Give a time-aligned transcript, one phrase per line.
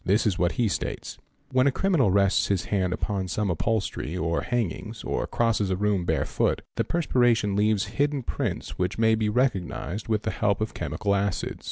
[0.03, 1.19] This is what he states:
[1.51, 6.05] When a criminal rests his hand upon some upholstery or hangings or crosses a room
[6.05, 10.73] barefoot,— the perspiration leaves hidden prints which may be recognised with the ~ help of
[10.73, 11.59] chemical acids.